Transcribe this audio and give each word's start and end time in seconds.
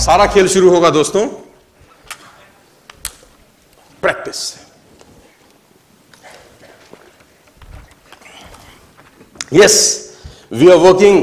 सारा 0.00 0.26
खेल 0.34 0.46
शुरू 0.48 0.68
होगा 0.70 0.90
दोस्तों। 0.90 1.26
प्रैक्टिस 4.02 4.36
से 4.36 4.66
we 10.52 10.70
are 10.70 10.76
working 10.76 11.18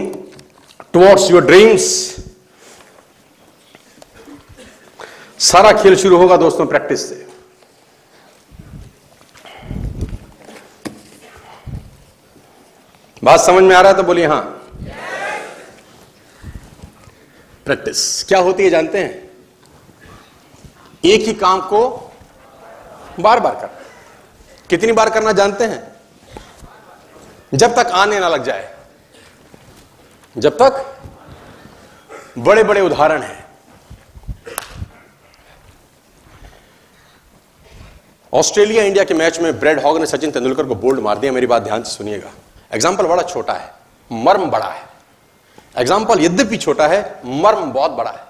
working 0.94 1.32
your 1.32 1.46
dreams 1.46 1.86
सारा 5.40 5.72
खेल 5.82 5.96
शुरू 5.96 6.18
होगा 6.18 6.38
दोस्तों 6.38 6.66
प्रैक्टिस 6.66 7.10
से। 7.10 7.16
बात 13.24 13.40
समझ 13.40 13.64
में 13.64 13.76
आ 13.76 13.82
रहा 13.82 13.92
है 13.92 13.98
तो 13.98 14.04
बोलिए 14.04 14.26
हाँ। 14.26 14.42
प्रैक्टिस 17.66 18.24
क्या 18.24 18.40
होती 18.40 18.64
है 18.64 18.70
जानते 18.70 19.04
हैं? 19.04 19.30
एक 21.06 21.22
ही 21.22 21.34
काम 21.34 21.62
को 21.62 22.12
बार 23.20 23.40
बार 23.40 23.56
करना। 23.56 23.82
कितनी 24.70 24.92
बार 24.92 25.10
करना 25.10 25.32
जानते 25.32 25.64
हैं? 25.64 25.96
जब 27.54 27.76
तक 27.76 27.92
आने 27.92 28.20
ना 28.20 28.30
लग 28.30 28.44
जाए। 28.44 28.76
जब 30.38 30.58
तक 30.62 31.00
बड़े 32.38 32.64
बड़े 32.64 32.82
उदाहरण 32.82 33.22
हैं। 33.22 33.46
ऑस्ट्रेलिया 38.34 38.84
इंडिया 38.84 39.04
के 39.04 39.14
मैच 39.14 39.40
में 39.40 39.60
ब्रेड 39.60 39.80
हॉग 39.80 40.00
ने 40.00 40.06
सचिन 40.06 40.32
तेंदुलकर 40.32 40.66
को 40.66 40.76
बोल्ड 40.76 41.00
मार 41.00 41.18
दिया। 41.18 41.32
मेरी 41.32 41.48
बात 41.48 41.64
ध्यान 41.64 41.84
से 41.84 41.92
सुनिएगा। 41.92 42.32
एग्ज़ाम्पल 42.72 43.08
बड़ा 43.08 43.24
छोटा 43.24 43.54
है, 43.54 43.74
मर्म 44.12 44.50
बड़ा 44.50 44.68
है। 44.68 44.84
एग्ज़ाम्पल 45.76 46.20
यद्यपि 46.22 46.58
छोटा 46.58 46.88
है, 46.88 47.00
मर्म 47.26 47.72
बहुत 47.72 47.92
बड़ा 47.92 48.12
है। 48.12 48.24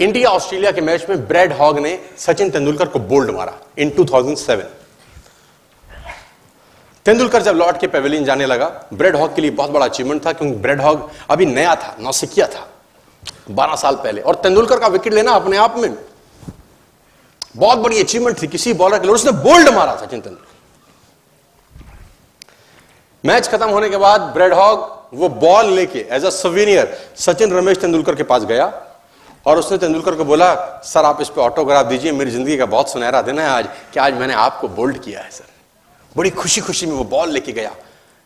इंडिया 0.00 0.30
ऑस्ट्रेलिया 0.30 0.70
के 0.72 0.80
मैच 0.80 1.08
में 1.08 1.26
ब्रेड 1.28 1.52
हॉग 1.52 1.78
ने 1.78 1.98
सचिन 2.18 2.50
तेंदुलकर 2.50 2.88
को 2.88 2.98
बोल्ड 3.00 3.30
मारा 3.30 3.54
इन 3.78 3.90
2007 3.90 4.76
तेंदुलकर 7.06 7.42
जब 7.42 7.54
लौट 7.54 7.80
के 7.80 7.86
पेवेलियन 7.86 8.24
जाने 8.24 8.46
लगा 8.46 8.66
ब्रेड 8.92 9.16
हॉग 9.16 9.34
के 9.34 9.42
लिए 9.42 9.50
बहुत 9.52 9.70
बड़ा 9.70 9.86
अचीवमेंट 9.86 10.24
था 10.26 10.32
क्योंकि 10.32 10.56
ब्रेड 10.56 10.80
हॉग 10.80 11.10
अभी 11.30 11.46
नया 11.46 11.74
था, 11.74 11.96
नौसिकिया 12.00 12.46
था 12.46 12.66
12 13.50 13.76
साल 13.76 13.94
पहले। 13.96 14.20
और 14.20 14.34
तेंदुलकर 14.34 14.78
का 14.80 14.86
विकेट 14.88 15.14
लेना 15.14 15.32
अपने 15.32 15.56
आप 15.56 15.76
में 15.76 15.96
बहुत 17.56 17.78
बड़ी 17.78 18.00
अचीवमेंट 18.00 18.42
थी, 18.42 18.46
किसी 18.46 18.72
बॉलर 18.74 18.98
के 18.98 19.06
लिए। 19.06 19.14
उसने 19.14 19.32
बोल्ड 19.32 19.68
मारा 19.68 19.96
सचिन 19.96 20.20
तेंदुलकर। 20.20 20.47
मैच 23.24 23.48
खत्म 23.48 23.68
होने 23.70 23.88
के 23.90 23.96
बाद 23.96 24.20
ब्रेड 24.34 24.52
हॉग 24.54 24.96
वो 25.14 25.28
बॉल 25.40 25.70
लेके 25.72 25.98
as 26.10 26.24
a 26.24 26.30
souvenir 26.30 26.96
Sachin 27.18 27.52
Ramesh 27.52 27.78
Tendulkar 27.78 28.14
के 28.14 28.22
पास 28.24 28.44
गया 28.44 28.66
और 29.46 29.58
उसने 29.58 29.78
तेंदुलकर 29.78 30.14
को 30.14 30.24
बोला, 30.24 30.54
सर, 30.84 31.04
आप 31.04 31.20
इस 31.20 31.28
पे 31.28 31.40
ऑटोग्राफ 31.40 31.86
दीजिए, 31.86 32.12
मेरी 32.12 32.30
ज़िंदगी 32.30 32.56
का 32.56 32.66
बहुत 32.66 32.90
सुनहरा 32.90 33.22
दिन 33.22 33.38
है 33.38 33.46
आज, 33.48 33.68
कि 33.92 34.00
आज 34.00 34.14
मैंने 34.14 34.34
आपको 34.36 34.68
बोल्ड 34.70 34.98
किया 35.02 35.20
है, 35.20 35.30
सर. 35.30 35.44
बड़ी 36.14 36.30
खुशी 36.32 36.60
खुशी 36.60 36.86
में 36.86 36.92
वो 36.94 37.04
बॉल 37.06 37.30
लेके 37.30 37.52
गया, 37.52 37.70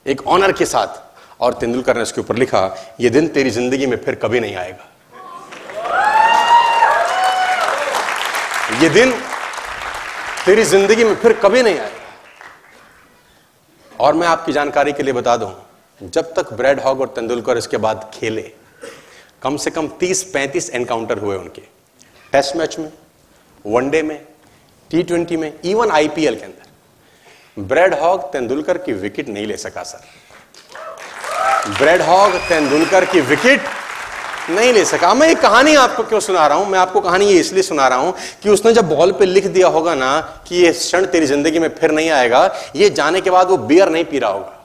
एक 0.06 0.26
ऑनर 0.26 0.52
के 0.52 0.66
साथ। 0.66 1.00
और 1.40 1.52
तेंदुलकर 1.54 1.96
ने 1.96 2.02
उसके 2.02 2.20
ऊपर 2.20 2.36
लिखा, 2.36 2.64
ये 3.00 3.10
दिन 3.10 3.28
तेरी 3.28 3.50
ज़िंदगी 3.50 3.86
में 3.86 3.96
फिर 4.04 4.14
कभी 4.14 4.40
नहीं 4.40 4.56
आएगा. 4.56 4.88
ये 8.82 8.88
दिन 8.90 9.12
तेरी 10.44 10.64
ज़िंदगी 10.66 11.04
में 11.04 11.14
फिर 11.16 11.32
कभी 11.42 11.62
नहीं 11.62 11.78
आएगा। 11.78 12.01
और 14.02 14.14
मैं 14.14 14.26
आपकी 14.26 14.52
जानकारी 14.52 14.92
के 14.92 15.02
लिए 15.02 15.12
बता 15.14 15.36
दूँ, 15.36 15.50
जब 16.00 16.32
तक 16.34 16.52
ब्रेड, 16.52 16.80
हॉग 16.80 17.00
और 17.00 17.06
तेंदुलकर 17.06 17.58
इसके 17.58 17.76
बाद 17.76 18.10
खेले, 18.14 18.42
कम 19.42 19.56
से 19.56 19.70
कम 19.70 19.88
30-35 20.00 20.70
एनकाउंटर 20.70 21.18
हुए 21.18 21.36
उनके। 21.36 21.62
टेस्ट 22.32 22.56
मैच 22.56 22.78
में, 22.78 22.92
वनडे 23.66 24.02
में, 24.02 24.26
टी 24.90 25.02
ट्वेंटी 25.02 25.36
में, 25.36 25.52
इवन 25.64 25.90
आईपीएल 25.90 26.36
के 26.36 26.44
अंदर। 26.44 27.62
ब्रेड, 27.62 27.94
हॉग, 27.94 28.32
तेंदुलकर 28.32 28.78
की 28.78 28.92
विकेट 28.92 29.28
नहीं 29.28 29.46
ले 29.46 29.56
सका, 29.56 29.82
सर। 29.82 30.00
ब्रेड, 31.78 32.02
हॉग, 32.02 32.36
तेंदुलकर 32.48 33.04
की 33.04 33.20
विकेट 33.20 33.60
नहीं 34.50 34.72
ले 34.72 34.84
सका। 34.84 35.12
मैं 35.14 35.28
एक 35.28 35.40
कहानी 35.40 35.74
आपको 35.74 36.02
क्यों 36.02 36.20
सुना 36.20 36.46
रहा 36.46 36.58
हूँ? 36.58 36.68
मैं 36.68 36.78
आपको 36.78 37.00
कहानी 37.00 37.26
ये 37.26 37.38
इसलिए 37.40 37.62
सुना 37.62 37.86
रहा 37.88 37.98
हूँ 37.98 38.14
कि 38.42 38.48
उसने 38.50 38.72
जब 38.72 38.88
बॉल 38.88 39.12
पे 39.12 39.26
लिख 39.26 39.46
दिया 39.46 39.68
होगा 39.68 39.94
ना 39.94 40.20
कि 40.48 40.56
ये 40.56 40.72
क्षण 40.72 41.04
तेरी 41.06 41.26
ज़िंदगी 41.26 41.58
में 41.58 41.68
फिर 41.70 41.90
नहीं 41.90 42.10
आएगा, 42.10 42.44
ये 42.76 42.90
जाने 42.90 43.20
के 43.20 43.30
बाद 43.30 43.48
वो 43.48 43.56
बियर 43.58 43.88
नहीं 43.88 44.04
पी 44.04 44.18
रहा 44.18 44.30
होगा। 44.30 44.58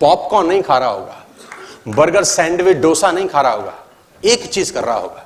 पॉपकॉर्न 0.00 0.48
नहीं 0.48 0.62
खा 0.62 0.78
रहा 0.78 0.88
होगा। 0.88 1.24
बर्गर 1.88 2.24
सैंडविच 2.24 2.76
डोसा 2.76 3.10
नहीं 3.12 3.28
खा 3.28 3.40
रहा 3.40 3.52
होगा। 3.52 3.74
एक 4.22 4.46
चीज़ 4.46 4.72
कर 4.72 4.84
रहा 4.84 4.96
होगा। 4.96 5.24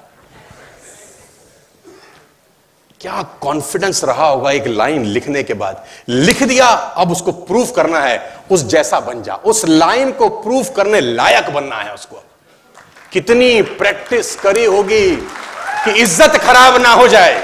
क्या 3.03 3.23
कॉन्फिडेंस 3.43 4.03
रहा 4.05 4.27
होगा 4.27 4.51
एक 4.51 4.67
लाइन 4.67 5.05
लिखने 5.05 5.43
के 5.43 5.55
बाद? 5.55 5.83
लिख 6.09 6.43
दिया, 6.43 6.67
अब 6.67 7.11
उसको 7.13 7.33
प्रूफ 7.33 7.73
करना 7.77 8.01
है, 8.01 8.19
उस 8.51 8.65
जैसा 8.65 9.01
बन 9.01 9.23
जा। 9.23 9.35
उस 9.35 9.65
लाइन 9.65 10.13
को 10.13 10.29
प्रूफ 10.29 10.71
करने 10.77 11.01
लायक 11.01 11.51
बनना 11.51 11.77
है 11.77 11.95
उसको। 11.95 12.23
कितनी 13.13 13.63
प्रैक्टिस 13.63 14.35
करी 14.37 14.65
होगी 14.65 15.17
कि 15.85 15.91
इज़्ज़त 15.93 16.37
खराब 16.37 16.81
ना 16.83 16.93
हो 16.93 17.09
जाए। 17.09 17.43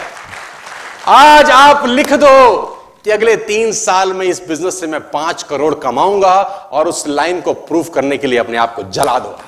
आज 1.09 1.51
आप 1.51 1.87
लिख 1.87 2.13
दो 2.15 2.57
कि 3.05 3.11
अगले 3.11 3.37
तीन 3.45 3.73
साल 3.73 4.13
में 4.13 4.27
इस 4.27 4.47
बिज़नेस 4.49 4.81
से 4.81 4.87
मैं 4.87 5.01
पाँच 5.11 5.43
करोड़ 5.43 5.75
कमाऊँगा 5.75 6.35
और 6.73 6.89
उस 6.89 7.05
लाइन 7.09 7.41
को 7.41 7.53
प्रूफ 7.53 7.91
करने 7.95 8.19
के 8.19 8.27
लिए 8.27 8.39
अपने 8.39 8.59
आप 8.59 8.75
को 8.75 8.83
जला 8.91 9.19
दो 9.19 9.39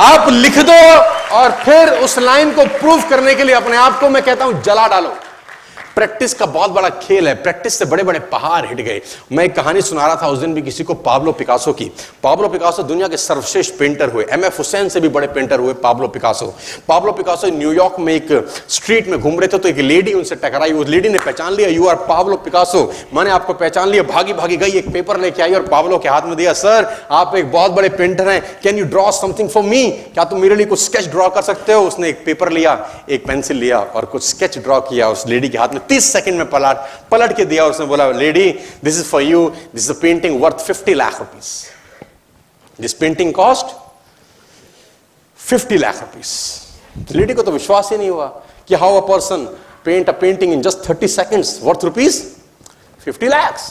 आप 0.00 0.28
लिख 0.30 0.58
दो 0.58 1.21
और 1.32 1.50
फिर 1.64 1.88
उस 2.04 2.18
लाइन 2.18 2.52
को 2.54 2.64
प्रूफ 2.78 3.08
करने 3.10 3.34
के 3.34 3.44
लिए 3.44 3.54
अपने 3.54 3.76
आप 3.76 4.00
को 4.00 4.08
मैं 4.08 4.22
कहता 4.22 4.44
हूँ, 4.44 4.62
जला 4.62 4.86
डालो। 4.88 5.16
प्रैक्टिस 5.96 6.34
का 6.34 6.46
बहुत 6.46 6.70
बड़ा 6.70 6.88
खेल 6.88 7.28
है। 7.28 7.34
प्रैक्टिस 7.34 7.74
से 7.74 7.84
बड़े 7.84 8.02
बड़े 8.02 8.18
पहाड़ 8.28 8.64
हिट 8.66 8.80
गए। 8.80 9.00
मैं 9.32 9.44
एक 9.44 9.54
कहानी 9.56 9.80
सुना 9.82 10.06
रहा 10.06 10.16
था, 10.16 10.28
उस 10.28 10.38
दिन 10.38 10.54
भी 10.54 10.62
किसी 10.62 10.84
को 10.84 10.94
पाब्लो 10.94 11.32
पिकासो 11.32 11.72
की। 11.72 11.90
पाब्लो 12.22 12.48
पिकासो 12.48 12.82
दुनिया 12.82 13.08
के 13.08 13.16
सर्वश्रेष्ठ 13.16 13.74
पेंटर 13.74 14.10
हुए। 14.10 14.26
एम 14.30 14.44
एफ़ 14.44 14.58
हुसैन 14.58 14.88
से 14.88 15.00
भी 15.00 15.08
बड़े 15.08 15.26
पेंटर 15.26 15.60
हुए 15.60 15.72
Pablo 15.82 16.08
Picasso. 16.08 16.46
Pablo 16.88 17.12
Picasso 17.12 17.48
New York 17.48 17.96
में 18.00 18.12
एक 18.14 18.28
स्ट्रीट 18.68 19.08
में 19.08 19.18
घूम 19.20 19.38
रहे 19.40 19.48
थे 19.48 19.58
तो 19.58 19.68
एक 19.68 19.78
लेडी 19.78 20.12
उनसे 20.12 20.34
टकराई। 20.36 20.72
उस 20.72 20.88
लेडी 20.88 21.08
ने 21.08 21.18
पहचान 21.18 21.52
लिया 21.52 21.68
यू 21.68 21.86
आर 21.86 21.96
पाब्लो 22.08 22.36
पिकासो। 22.38 22.82
मैंने 23.14 23.30
आपको 23.30 23.54
पहचान 23.54 23.88
लिया। 23.88 24.02
भागी 24.04 24.32
भागी 24.32 24.56
गई, 24.56 24.70
एक 24.70 24.92
पेपर 24.92 25.20
लेके 25.20 25.42
आई 25.42 25.54
और 25.54 25.66
पाब्लो 25.66 25.98
के 25.98 26.08
हाथ 26.08 26.22
में 26.22 26.36
दिया 26.36 26.52
सर 26.54 26.90
आप 27.10 27.36
एक 27.36 27.50
बहुत 27.52 27.72
बड़े 27.72 27.88
पेंटर 27.90 28.28
हैं। 28.28 28.40
Can 28.62 28.78
you 28.78 28.84
draw 28.86 29.10
something 29.12 29.48
for 29.50 29.62
me 29.64 29.86
क्या 30.14 30.24
तुम 30.24 30.40
मेरे 30.40 30.56
लिए 30.56 30.66
कुछ 30.66 30.80
स्केच 30.80 31.06
ड्रॉ 31.08 31.28
कर 31.28 31.42
सकते 31.42 31.72
हो? 31.72 31.82
उसने 31.82 32.08
एक 32.08 32.24
पेपर 32.24 32.52
लिया, 32.52 32.74
एक 33.10 33.26
पेंसिल 33.26 33.56
लिया 33.56 33.78
और 33.78 34.04
कुछ 34.04 34.24
स्केच 34.24 34.58
ड्रॉ 34.58 34.80
किया। 34.82 35.08
उस 35.08 35.26
लेडी 35.26 35.48
के 35.48 35.58
हाथ 35.58 35.68
में 35.68 35.80
तीस 35.88 36.12
सेकंड 36.12 36.38
में 36.38 36.50
पलट 36.50 36.76
पलट 37.10 37.36
के 37.36 37.44
दिया 37.44 37.66
उसने 37.66 37.86
बोला 37.86 38.10
lady 38.12 38.48
this 38.84 38.98
is 38.98 39.04
for 39.04 39.22
you 39.22 39.48
this 39.74 39.90
is 39.90 40.00
painting 40.00 40.40
worth 40.42 40.66
fifty 40.66 40.94
lakh 40.94 41.18
rupees 41.18 41.50
this 42.78 42.92
painting 42.94 43.32
cost 43.34 43.76
fifty 45.38 45.78
lakh 45.78 46.00
rupees 46.00 46.30
lady 47.12 47.34
को 47.34 47.42
तो 47.42 47.52
विश्वास 47.52 47.90
ही 47.92 47.98
नहीं 47.98 48.10
हुआ 48.10 48.26
कि 48.68 48.74
how 48.74 49.00
a 49.00 49.06
person 49.08 49.44
paint 49.84 50.08
a 50.08 50.12
painting 50.20 50.52
in 50.52 50.62
just 50.62 50.88
thirty 50.88 51.08
seconds 51.08 51.58
worth 51.62 51.84
rupees 51.84 52.22
fifty 53.04 53.28
lakhs 53.28 53.70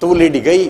तो 0.00 0.06
वो 0.06 0.14
lady 0.14 0.40
गई, 0.40 0.64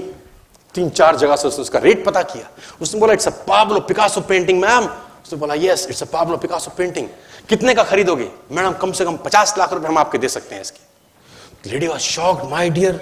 तीन 0.75 0.89
चार 0.91 1.17
जगह 1.17 1.37
से 1.37 1.49
उसने 1.49 1.63
उसका 1.63 1.79
रेट 1.79 2.05
पता 2.05 2.23
किया। 2.23 2.49
उसने 2.83 3.01
बोला 3.01 3.13
it's 3.13 3.29
a 3.29 3.31
Pablo 3.47 3.81
Picasso 3.81 4.21
painting 4.21 4.61
ma'am 4.61 4.87
उसने 5.25 5.39
बोला 5.39 5.55
yes 5.57 5.87
it's 5.91 6.03
a 6.03 6.07
Pablo 6.09 6.37
Picasso 6.39 6.71
painting 6.77 7.09
कितने 7.49 7.75
का 7.75 7.83
खरीदोगे? 7.85 8.29
मैडम, 8.53 8.73
कम 8.73 8.93
से 8.93 9.05
कम 9.05 9.17
पचास 9.25 9.55
लाख 9.59 9.73
रुपए 9.73 9.89
हम 9.89 9.99
आपके 9.99 10.19
दे 10.19 10.29
सकते 10.31 10.55
हैं 10.55 10.63
इसके. 10.63 11.71
Lady 11.71 11.87
was 11.87 12.01
shocked 12.01 12.51
my 12.51 12.71
dear 12.71 13.01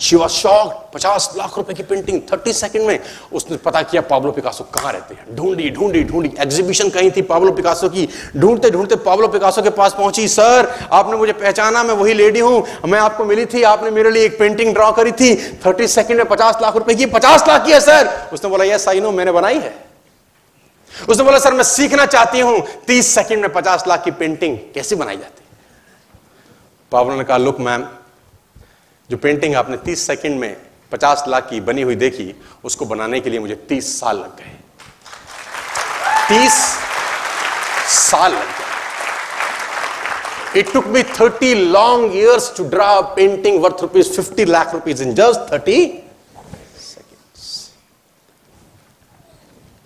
she 0.00 0.16
was 0.16 0.32
shocked 0.32 0.92
पचास 0.94 1.30
लाख 1.36 1.56
रुपए 1.56 1.74
की 1.74 1.82
पेंटिंग 1.82 2.20
थर्टी 2.32 2.52
सेकंड 2.52 2.86
में 2.86 2.98
उसने 3.32 3.56
पता 3.56 3.82
किया 3.82 4.02
पाब्लो 4.02 4.32
पिकासो 4.32 4.64
कहाँ 4.74 4.92
रहते 4.92 5.14
हैं। 5.14 5.36
ढूंढी 5.36 5.70
ढूंढी 5.70 6.02
ढूंढी। 6.04 6.32
एग्जीबिशन 6.40 6.88
कहीं 6.90 7.10
थी 7.10 7.22
पाब्लो 7.22 7.52
पिकासो 7.52 7.88
की? 7.88 8.08
ढूंढते 8.36 8.70
ढूंढते 8.70 8.96
पाब्लो 8.98 9.28
पिकासो 9.28 9.62
के 9.62 9.70
पास 9.70 9.94
पहुँची 9.94 10.26
सर 10.28 10.72
आपने 10.92 11.16
मुझे 11.16 11.32
पहचाना, 11.34 11.82
मैं 11.82 11.94
वही 11.94 12.14
लेडी 12.14 12.40
हूँ। 12.40 12.64
मैं 12.86 12.98
आपको 13.00 13.24
मिली 13.24 13.46
थी, 13.46 13.62
आपने 13.64 13.90
मेरे 13.90 14.10
लिए 14.10 14.24
एक 14.24 14.38
पेंटिंग 14.38 14.74
ड्रॉ 14.74 14.90
करी 14.92 15.12
थी। 15.12 15.34
थर्टी 15.66 15.86
सेकंड 15.88 16.16
में 16.16 16.26
पचास 16.26 16.58
लाख 16.62 16.76
रुपए 16.76 16.94
की, 16.94 17.06
पचास 17.08 17.48
लाख 17.48 17.64
की 17.66 17.72
है 17.72 17.80
सर 17.80 18.28
उसने 18.32 18.50
बोला 18.50 18.64
यस 18.64 18.88
आई 18.88 19.00
नो 19.00 19.12
मैंने 19.12 19.32
बनाई 19.32 19.58
है। 19.58 19.83
उसने 21.08 21.24
बोला, 21.24 21.38
सर, 21.38 21.54
मैं 21.54 21.64
सीखना 21.64 22.06
चाहती 22.06 22.40
हूँ। 22.40 22.66
तीस 22.86 23.14
सेकंड 23.14 23.38
में 23.38 23.52
पचास 23.52 23.84
लाख 23.88 24.04
की 24.04 24.10
पेंटिंग 24.10 24.58
कैसे 24.58 24.96
बनाई 24.96 25.16
जाती? 25.16 25.44
पावलो 26.92 27.16
ने 27.16 27.24
कहा, 27.24 27.36
लुक, 27.36 27.60
मैम, 27.60 27.84
जो 29.10 29.16
पेंटिंग 29.16 29.54
आपने 29.54 29.76
तीस 29.76 30.06
सेकंड 30.06 30.40
में 30.40 30.56
पचास 30.92 31.24
लाख 31.28 31.48
की 31.50 31.60
बनी 31.60 31.82
हुई 31.82 31.94
देखी, 31.94 32.40
उसको 32.64 32.84
बनाने 32.84 33.20
के 33.20 33.30
लिए 33.30 33.40
मुझे 33.40 33.54
तीस 33.54 34.00
साल 34.00 34.16
लग 34.16 34.36
गए। 34.36 34.56
तीस 36.28 36.52
साल 37.88 38.32
लग 38.32 38.42
गए। 38.42 38.64
It 40.56 40.66
took 40.68 40.84
me 40.84 41.02
30 41.02 41.54
long 41.74 42.00
years 42.12 42.44
to 42.58 42.70
draw 42.70 43.02
a 43.02 43.18
painting 43.18 43.64
worth 43.64 43.80
rupees 43.82 44.20
50 44.20 44.44
lakh 44.44 44.74
rupees 44.74 45.00
in 45.00 45.16
just 45.16 45.64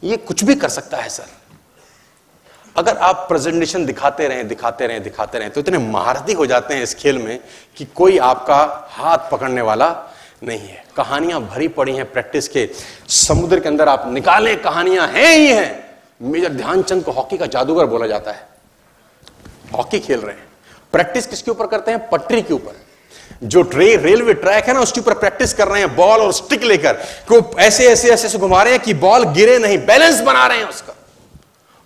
ये 0.09 0.17
कुछ 0.17 0.45
भी 0.45 0.55
कर 0.55 0.69
सकता 0.69 0.97
है, 0.97 1.09
सर। 1.09 1.27
अगर 2.77 2.97
आप 2.97 3.25
प्रेजेंटेशन 3.29 3.85
दिखाते 3.87 4.29
रहें 4.29 4.47
दिखाते 4.49 4.87
रहें 4.87 5.03
दिखाते 5.03 5.39
रहें 5.39 5.51
तो 5.51 5.61
इतने 5.61 5.79
महारथी 5.79 6.33
हो 6.33 6.47
जाते 6.47 6.75
हैं 6.75 6.83
इस 6.83 6.95
खेल 6.95 7.19
में 7.19 7.41
कि 7.77 7.85
कोई 7.85 8.19
आपका 8.19 8.89
हाथ 8.91 9.31
पकड़ने 9.31 9.61
वाला 9.61 9.89
नहीं 10.43 10.69
है। 10.69 10.85
कहानियाँ 10.97 11.41
भरी 11.41 11.69
पड़ी 11.69 11.97
हैं 11.97 12.11
प्रैक्टिस 12.13 12.49
के। 12.49 12.69
समुद्र 13.09 13.61
के 13.61 13.69
अंदर 13.69 13.89
आप 13.89 14.05
निकालें, 14.07 14.61
कहानियाँ 14.63 15.07
हैं 15.09 15.35
ही 15.35 15.47
हैं। 15.47 15.99
मेजर 16.23 16.53
ध्यानचंद 16.53 17.05
को 17.05 17.13
हॉकी 17.13 17.39
का 17.39 17.47
जादूगर 17.47 17.87
बोला 17.87 18.07
जाता 18.07 18.33
है। 18.33 18.49
हॉकी 19.75 20.01
खेल 20.01 20.21
रहे 20.21 20.37
हैं। 20.37 20.47
प्रैक्टिस 20.93 21.27
किसके 21.27 21.51
ऊपर 21.51 21.67
करते 21.67 21.91
हैं? 21.91 22.09
पटरी 22.09 22.43
के 22.43 22.55
ऊपर। 22.55 22.88
जो 23.43 23.63
ट्रे, 23.63 23.97
रेलवे 23.97 24.35
ट्रैक 24.35 24.65
है 24.65 24.75
ना, 24.75 24.81
उसके 24.81 25.01
ऊपर 25.01 25.15
प्रैक्टिस 25.15 25.55
कर 25.55 25.69
रहे 25.69 25.81
हैं, 25.81 25.97
बॉल 25.97 26.21
और 26.21 26.33
स्टिक 26.33 26.63
लेकर। 26.63 26.93
को 27.33 27.59
ऐसे 27.59 27.89
ऐसे 27.89 28.11
ऐसे 28.11 28.27
ऐसे 28.27 28.39
घुमा 28.39 28.63
रहे 28.63 28.73
हैं 28.73 28.83
कि 28.83 28.95
बॉल 28.95 29.25
गिरे 29.25 29.59
नहीं, 29.59 29.79
बैलेंस 29.79 30.21
बना 30.21 30.47
रहे 30.47 30.59
हैं 30.59 30.69
उसका। 30.69 30.95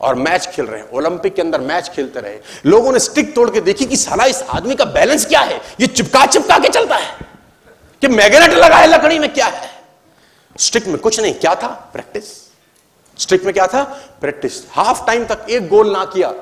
और 0.01 0.15
मैच 0.15 0.47
खेल 0.47 0.67
रहे 0.67 0.81
हैं, 0.81 0.91
ओलंपिक 0.91 1.35
के 1.35 1.43
अंदर 1.43 1.61
मैच 1.61 1.89
खेलते 1.89 2.21
रहे। 2.21 2.39
लोगों 2.67 2.93
ने 2.93 2.99
स्टिक 2.99 3.35
तोड़ 3.35 3.51
के 3.51 3.61
देखी 3.61 3.85
कि 3.85 3.97
साला, 3.97 4.25
इस 4.25 4.43
आदमी 4.43 4.75
का 4.75 4.85
बैलेंस 4.85 5.27
क्या 5.27 5.41
है? 5.41 5.61
ये 5.81 5.87
चिपका 5.87 6.27
चिपका 6.27 6.59
के 6.59 6.69
चलता 6.69 6.97
है। 6.97 7.19
कि 8.01 8.09
मैग्नेट 8.09 8.51
लगा 8.51 8.77
है 8.77 8.87
लकड़ी 8.87 9.19
में, 9.19 9.35
क्या 9.35 9.47
है? 9.47 9.71
स्टिक 10.59 10.87
में 10.87 10.99
कुछ 10.99 11.21
नहीं, 11.21 11.35
क्या 11.35 11.55
था? 11.55 11.69
प्रैक्टिस। 11.69 12.53
स्टिक 13.19 13.45
में 13.45 13.55
क्या 13.55 13.67
था? 13.67 13.83
प्रैक्टिस। 14.21 14.53
हाफ़ 14.71 15.07
टाइम 15.07 15.25
तक 15.25 15.47
एक 15.51 15.69
गोल 15.69 15.91
ना 15.91 16.05
किया। 16.05 16.35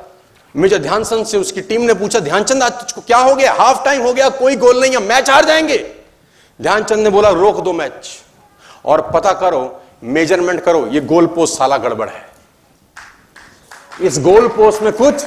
मेजर 0.56 0.78
ध्यानचंद 0.78 1.26
से 1.26 1.38
उसकी 1.38 1.60
टीम 1.60 1.80
ने 1.80 1.94
पूछा, 1.94 2.18
ध्यानचंद, 2.18 2.62
आज 2.62 2.72
तुझको 2.72 3.00
क्या 3.00 3.18
हो 3.18 3.34
गया? 3.34 3.52
हाफ़ 3.52 3.84
टाइम 3.84 4.02
हो 4.02 4.12
गया, 4.12 4.28
कोई 4.28 4.56
गोल 4.56 4.80
नहीं 4.80 4.92
है 4.92 4.98
मैच 4.98 5.30
हार 5.30 5.44
जाएँगे. 5.44 5.94
ध्यानचंद 6.62 6.98
ने 6.98 7.10
बोला, 7.10 7.28
रोक 7.28 7.60
दो 7.60 7.72
मैच 7.72 8.08
और 8.84 9.10
पता 9.14 9.32
करो 9.32 9.80
मेज़रमेंट 10.04 10.64
करो, 10.64 10.86
ये 10.86 11.00
गोल 11.00 11.26
पोस्ट 11.26 11.58
साला 11.58 11.76
गड़बड़ 11.78 12.08
है. 12.08 12.28
इस 14.02 14.18
गोल 14.18 14.48
पोस्ट 14.48 14.82
में 14.82 14.92
कुछ 14.92 15.24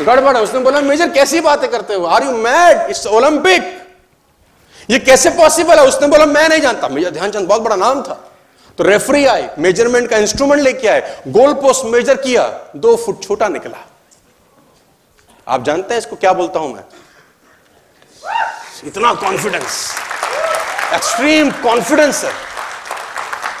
गड़बड़ 0.00 0.36
है। 0.36 0.42
उसने 0.42 0.60
बोला, 0.60 0.80
मेजर, 0.80 1.08
कैसी 1.08 1.40
बातें 1.40 1.70
करते 1.70 1.94
हो? 1.94 2.04
Are 2.04 2.24
you 2.24 2.30
mad 2.30 2.90
it's 2.90 3.06
Olympic 3.06 3.82
ये 4.90 4.98
कैसे 4.98 5.30
पॉसिबल 5.30 5.78
है? 5.78 5.86
उसने 5.86 6.06
बोला, 6.08 6.26
मैं 6.26 6.48
नहीं 6.48 6.60
जानता। 6.60 6.88
मेजर 6.88 7.10
ध्यानचंद, 7.10 7.48
बहुत 7.48 7.62
बड़ा 7.62 7.76
नाम 7.76 8.02
था। 8.02 8.30
तो 8.78 8.84
रेफरी 8.84 9.26
आए 9.26 9.54
मेज़रमेंट 9.58 10.10
का 10.10 10.16
इंस्ट्रूमेंट 10.16 10.62
लेके 10.62 10.88
आए 10.88 11.22
गोल 11.28 11.52
पोस्ट 11.54 11.84
मेजर 11.84 12.16
किया, 12.16 12.60
दो 12.76 12.96
फुट 12.96 13.22
छोटा 13.22 13.48
निकला। 13.48 13.78
आप 15.46 15.64
जानते 15.64 15.94
हैं 15.94 15.98
इसको 15.98 16.16
क्या 16.16 16.32
बोलता 16.32 16.58
हूँ 16.58 16.72
मैं? 16.74 16.84
इतना 18.86 19.12
कॉन्फिडेंस 19.14 19.94
एक्सट्रीम 20.94 21.50
कॉन्फिडेंस 21.62 22.24
है 22.24 22.32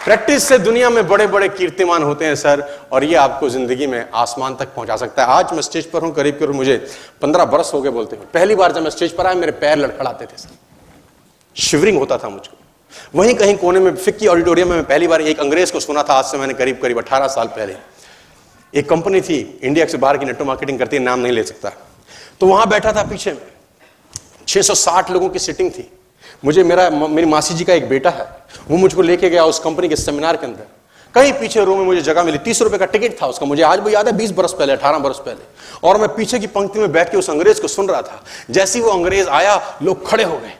प्रैक्टिस 0.04 0.48
से 0.48 0.58
दुनिया 0.58 0.88
में 0.90 1.06
बड़े 1.08 1.26
बड़े 1.26 1.48
कीर्तिमान 1.48 2.02
होते 2.02 2.24
हैं 2.26 2.34
सर 2.36 2.62
और 2.92 3.04
ये 3.04 3.14
आपको 3.16 3.48
ज़िंदगी 3.50 3.86
में 3.86 4.04
आसमान 4.14 4.56
तक 4.56 4.74
पहुँचा 4.74 4.96
सकता 4.96 5.24
है। 5.24 5.28
आज 5.30 5.52
मैं 5.52 5.62
स्टेज 5.62 5.90
पर 5.90 6.02
हूँ 6.02 6.12
करीब 6.14 6.38
करीब 6.38 6.54
मुझे 6.54 6.76
पंद्रह 7.22 7.44
बरस 7.46 7.70
हो 7.74 7.80
गए 7.82 7.90
बोलते 7.90 8.16
हैं 8.16 8.26
पहली 8.34 8.54
बार 8.54 8.72
जब 8.72 8.82
मैं 8.82 8.90
स्टेज 8.90 9.16
पर 9.16 9.26
आया 9.26 9.34
मेरे 9.34 9.52
पैर 9.54 9.78
लड़खड़ाते 9.78 10.26
थे 10.26 10.36
सर 10.36 10.50
शिवरिंग 11.56 11.98
होता 11.98 12.18
था 12.18 12.28
मुझको। 12.28 12.56
वहीं 13.14 13.34
कहीं 13.34 13.56
कोने 13.56 13.80
में 13.80 13.94
फिक्की 13.96 14.26
ऑडिटोरियम 14.26 14.68
में 14.68 14.84
पहली 14.84 15.06
बार 15.06 15.20
एक 15.22 15.40
अंग्रेज़ 15.40 15.72
को 15.72 15.80
सुना 15.80 16.02
था 16.02 16.14
आज 16.14 16.24
से 16.24 16.38
मैंने 16.38 16.54
करीब 16.54 16.78
करीब 16.82 16.98
अठारह 16.98 17.28
साल 17.28 17.46
पहले। 17.48 17.76
एक 18.74 18.88
कंपनी 18.88 19.20
थी 19.20 19.60
इंडिया 19.62 19.86
से 19.86 19.98
बाहर 19.98 20.18
की 20.18 20.24
नेटो 20.24 20.44
मार्केटिंग 20.44 20.78
करती 20.78 20.96
है, 20.96 21.02
नाम 21.02 21.20
नहीं 21.20 21.32
ले 21.32 21.42
सकता। 21.42 21.70
तो 22.40 22.46
वहाँ 22.46 22.68
बैठा 22.68 22.92
था 22.92 23.02
पीछे 23.02 23.32
में। 23.32 23.40
660 24.48 25.10
लोगों 25.10 25.28
की 25.28 25.38
सिटिंग 25.38 25.70
थी। 25.70 25.92
मुझे 26.44 26.64
मेरा, 26.64 26.90
मेरी 26.90 27.28
मासी 27.28 27.54
जी 27.54 27.64
का 27.64 27.72
एक 27.72 27.88
बेटा 27.88 28.10
है, 28.10 28.26
वो 28.68 28.76
मुझको 28.76 29.02
लेके 29.02 29.30
गया 29.30 29.44
उस 29.44 29.58
कंपनी 29.58 29.88
के 29.88 29.96
सेमिनार 29.96 30.36
के 30.36 30.46
अंदर। 30.46 30.66
कहीं 31.14 31.32
पीछे 31.32 31.64
रूम 31.64 31.78
में 31.78 31.84
मुझे 31.84 32.00
जगह 32.00 32.22
मिली, 32.22 32.38
तीस 32.38 32.62
रुपए 32.62 32.78
का 32.78 32.84
टिकट 32.84 33.22
था 33.22 33.26
उसका। 33.26 33.46
मुझे 33.46 33.62
आज 33.62 33.78
भी 33.78 33.94
याद 33.94 34.06
है, 34.06 34.16
बीस 34.16 34.30
बरस 34.30 34.52
पहले, 34.52 34.72
अठारह 34.72 34.98
बरस 34.98 35.18
पहले। 35.18 35.44
और 35.88 35.98
मैं 35.98 36.08
पीछे 36.08 36.38
की 36.38 36.46
पंक्ति 36.46 36.78
में 36.78 36.92
बैठ 36.92 37.10
के 37.10 37.16
उस 37.16 37.30
अंग्रेज़ 37.30 37.62
को 37.62 37.68
सुन 37.68 37.88
रहा 37.88 38.02
था। 38.02 38.24
जैसे 38.50 38.78
ही 38.78 38.84
वो 38.84 38.90
अंग्रेज़ 38.90 39.28
आया, 39.28 39.78
लोग 39.82 40.08
खड़े 40.08 40.24
हो 40.24 40.38
गए। 40.38 40.52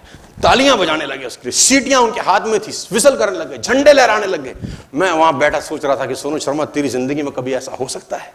तालियाँ 0.44 0.76
बजाने 0.78 1.06
लगे 1.06 1.26
उसके 1.26 1.50
सीटियाँ 1.50 2.00
उनके 2.00 2.20
हाथ 2.20 2.40
में 2.46 2.58
थी, 2.60 2.72
विसल 2.92 3.16
करने 3.16 3.38
लगे, 3.38 3.58
झंडे 3.58 3.92
लहराने 3.92 4.26
लगे। 4.26 4.54
मैं 4.94 5.10
वहाँ 5.12 5.36
बैठा 5.38 5.60
सोच 5.62 5.84
रहा 5.84 5.96
था 5.96 6.06
कि 6.06 6.14
सोनू 6.14 6.38
शर्मा, 6.38 6.64
तेरी 6.66 6.88
ज़िंदगी 6.88 7.22
में 7.22 7.32
कभी 7.32 7.54
ऐसा 7.54 7.72
हो 7.80 7.88
सकता 7.88 8.16
है? 8.16 8.32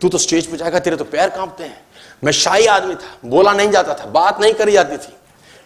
तू 0.00 0.08
तो 0.08 0.18
स्टेज 0.18 0.46
पे 0.46 0.56
जाएगा, 0.56 0.78
तेरे 0.78 0.96
तो 0.96 1.04
पैर 1.06 1.28
कांपते 1.30 1.64
हैं। 1.64 1.80
मैं 2.24 2.32
शाही 2.32 2.66
आदमी 2.68 2.94
था, 2.94 3.16
बोला 3.24 3.52
नहीं 3.52 3.70
जाता 3.70 3.94
था, 3.94 4.04
बात 4.06 4.40
नहीं 4.40 4.52
करी 4.54 4.72
जाती 4.72 4.96
थी। 4.96 5.12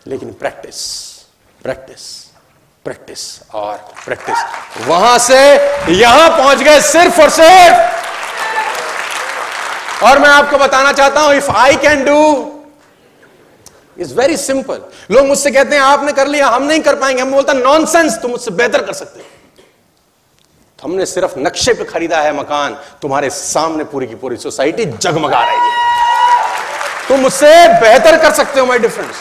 लेकिन 0.07 0.33
प्रैक्टिस 0.33 0.77
प्रैक्टिस 1.61 2.01
प्रैक्टिस 2.85 3.21
और 3.55 3.77
प्रैक्टिस। 4.05 4.39
वहाँ 4.87 5.19
से 5.19 5.39
यहाँ 5.93 6.29
पहुँच 6.31 6.59
गए 6.59 6.81
सिर्फ़ 6.83 7.21
और 7.23 7.31
सिर्फ़। 7.31 7.77
और 10.05 10.19
मैं 10.19 10.29
आपको 10.29 10.59
बताना 10.59 10.93
चाहता 10.93 11.21
हूँ 11.21 11.35
if 11.35 11.51
I 11.51 11.77
can 11.77 12.05
do 12.05 12.19
is 14.03 14.15
very 14.15 14.37
simple 14.37 14.81
लोग 15.11 15.27
मुझसे 15.27 15.51
कहते 15.51 15.77
हैं, 15.77 15.83
आपने 15.83 16.13
कर 16.13 16.27
लिया, 16.27 16.49
हम 16.49 16.63
नहीं 16.63 16.81
कर 16.81 16.95
पाएँगे। 16.95 17.23
हम 17.23 17.31
बोलता 17.31 17.53
नॉनसेंस 17.53 18.19
तुम 18.23 18.31
मुझसे 18.31 18.51
बेहतर 18.51 18.83
कर 18.83 18.93
सकते 18.93 19.21
हो। 19.21 19.27
तो 20.79 20.89
हमने 20.89 21.07
सिर्फ़ 21.07 21.39
नक्शे 21.39 21.73
पे 21.75 21.85
खरीदा 21.85 22.21
है 22.21 22.33
मकान। 22.33 22.77
तुम्हारे 23.03 23.31
सामने 23.31 23.85
पूरी 23.85 24.07
की 24.07 24.15
पूरी 24.15 24.37
सोसाइटी 24.37 24.85
जगमगा 24.85 25.45
रही 25.45 25.57
है। 25.57 27.09
तुम 27.09 27.21
मुझसे 27.21 27.69
बेहतर 27.81 28.17
कर 28.17 28.33
सकते 28.33 28.61
हो 28.61 28.67
माई 28.67 28.79
डिफरेंस 28.79 29.15